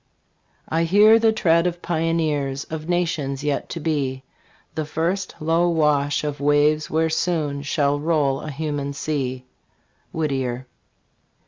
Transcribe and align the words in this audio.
I 0.67 0.85
hear 0.85 1.19
the 1.19 1.31
tread 1.31 1.67
of 1.67 1.83
pioneers 1.83 2.63
Of 2.63 2.89
nations 2.89 3.43
yet 3.43 3.69
to 3.69 3.79
be; 3.79 4.23
The 4.73 4.83
first 4.83 5.35
low 5.39 5.69
wash 5.69 6.23
of 6.23 6.39
waves 6.41 6.89
where 6.89 7.11
soon 7.11 7.61
Shall 7.61 7.99
roll 7.99 8.41
a 8.41 8.49
human 8.49 8.93
sea. 8.93 9.45
Whittier. 10.11 10.65